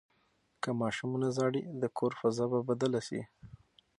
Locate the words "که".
0.61-0.69